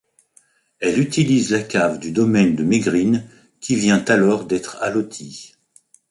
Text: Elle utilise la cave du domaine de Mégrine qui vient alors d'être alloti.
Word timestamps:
Elle 0.79 0.97
utilise 0.97 1.51
la 1.51 1.61
cave 1.61 1.99
du 1.99 2.11
domaine 2.11 2.55
de 2.55 2.63
Mégrine 2.63 3.23
qui 3.59 3.75
vient 3.75 4.03
alors 4.05 4.45
d'être 4.45 4.77
alloti. 4.81 5.53